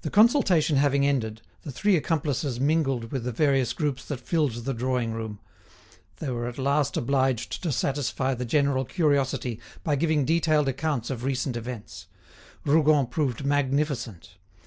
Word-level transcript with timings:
The 0.00 0.08
consultation 0.08 0.78
having 0.78 1.06
ended, 1.06 1.42
the 1.60 1.70
three 1.70 1.94
accomplices 1.94 2.58
mingled 2.58 3.12
with 3.12 3.24
the 3.24 3.32
various 3.32 3.74
groups 3.74 4.02
that 4.06 4.18
filled 4.18 4.52
the 4.64 4.72
drawing 4.72 5.12
room. 5.12 5.40
They 6.20 6.30
were 6.30 6.48
at 6.48 6.56
last 6.56 6.96
obliged 6.96 7.62
to 7.62 7.70
satisfy 7.70 8.32
the 8.32 8.46
general 8.46 8.86
curiosity 8.86 9.60
by 9.84 9.96
giving 9.96 10.24
detailed 10.24 10.68
accounts 10.68 11.10
of 11.10 11.22
recent 11.22 11.54
events. 11.54 12.06
Rougon 12.64 13.08
proved 13.08 13.44
magnificent. 13.44 14.38